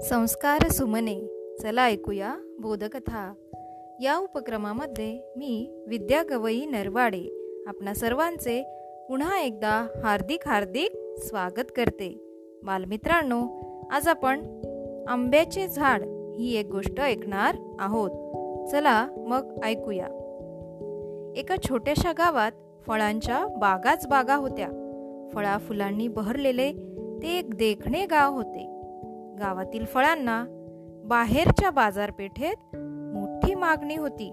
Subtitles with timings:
[0.00, 1.20] संस्कार सुमने.
[1.62, 3.34] चला ऐकूया बोधकथा.
[4.02, 8.62] या उपक्रमामध्ये मी विद्या गवई नरवाडे आपणा सर्वांचे
[9.08, 12.18] पुन्हा एकदा हार्दिक हार्दिक स्वागत करते.
[12.62, 13.46] बालमित्रांनो
[13.90, 14.60] आज आपण
[15.08, 16.02] आंब्याचे झाड
[16.38, 18.10] ही एक गोष्ट ऐकणार आहोत.
[18.70, 20.06] चला मग ऐकूया.
[21.36, 22.52] एका छोट्याशा गावात
[22.86, 24.68] फळांच्या बागाच बागा होत्या.
[25.32, 26.72] फळा फुलांनी बहरलेले
[27.22, 28.75] ते एक देखणे गाव होते.
[29.38, 30.44] गावातील फळांना
[31.04, 32.76] बाहेरच्या बाजारपेठेत
[33.14, 34.32] मोठी मागणी होती.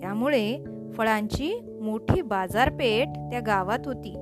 [0.00, 4.12] त्यामुळे फळांची मोठी बाजारपेठ त्या गावात होती.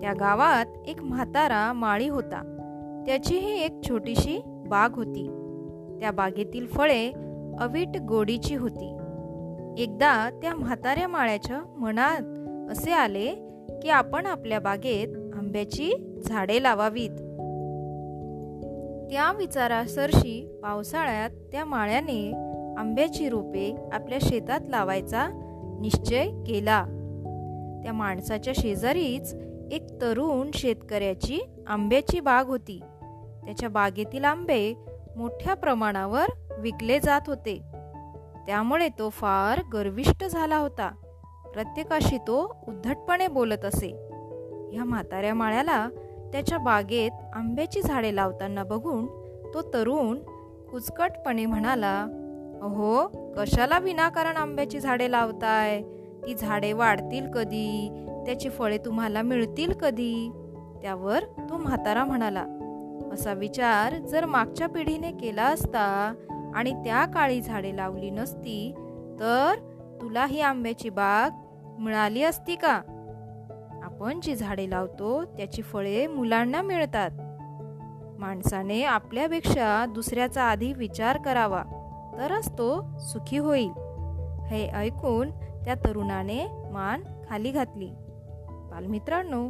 [0.00, 2.52] त्या गावात एक म्हातारा माळी होता.
[3.06, 5.26] त्याचीही एक छोटीशी बाग होती.
[6.00, 7.12] त्या बागेतील फळे
[7.60, 8.96] अवीट गोडीची होती.
[9.78, 12.20] एकदा त्या म्हाताऱ्या माळ्याच्या मनात
[12.72, 13.34] असे आले
[13.82, 15.92] की आपण आपल्या बागेत आंब्याची
[16.24, 17.10] झाडे लावावीत.
[19.10, 22.32] त्या विचारासरशी पावसाळ्यात त्या माळ्याने
[22.78, 25.28] आंब्याची रोपे आपल्या शेतात लावायचा
[25.80, 26.84] निश्चय केला.
[27.84, 29.34] त्या माणसाच्या शेजारीच
[29.72, 32.80] एक तरुण शेतकऱ्याची आंब्याची बाग होती.
[33.44, 34.74] त्याच्या बागेतील आंबे
[35.16, 36.26] मोठ्या प्रमाणावर
[36.58, 37.60] विकले जात होते.
[38.46, 40.90] त्यामुळे तो फार गर्विष्ट झाला होता.
[41.54, 43.88] प्रत्येकाशी तो उद्धटपणे बोलत असे.
[44.72, 45.88] ह्या म्हाताऱ्या माळ्याला
[46.32, 49.06] त्याच्या बागेत आंब्याची झाडे लावताना बघून
[49.54, 50.18] तो तरुण
[50.70, 52.06] कुचकटपणे म्हणाला
[52.62, 55.82] अहो कशाला विनाकारण आंब्याची झाडे लावताय?
[56.26, 57.88] ती झाडे वाढतील कधी?
[58.26, 60.30] त्याची फळे तुम्हाला मिळतील कधी?
[60.82, 62.46] त्यावर तो म्हातारा म्हणाला
[63.12, 66.14] असा विचार जर मागच्या पिढीने केला असता
[66.54, 68.74] आणि त्या काळी झाडे लावली नसती
[69.20, 69.54] तर
[70.00, 71.30] तुला ही आंब्याची बाग
[71.80, 72.80] मिळाली असती का?
[73.96, 77.10] आपण जी झाडे लावतो त्याची फळे मुलांना मिळतात.
[78.20, 81.62] माणसाने आपल्यापेक्षा दुसऱ्याचा आधी विचार करावा
[82.18, 83.70] तरच तो सुखी होईल.
[84.46, 85.30] हे ऐकून
[85.64, 87.90] त्या तरुणाने मान खाली घातली.
[88.48, 89.48] बालमित्रांनो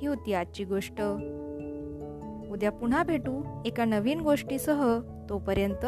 [0.00, 1.02] ही होती आजची गोष्ट.
[2.50, 5.00] उद्या पुन्हा भेटू एका नवीन गोष्टीसह.
[5.28, 5.86] तोपर्यंत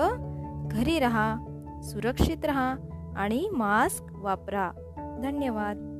[0.70, 1.36] घरी राहा
[1.82, 2.74] सुरक्षित रहा
[3.16, 4.70] आणि मास्क वापरा.
[5.22, 5.96] धन्यवाद.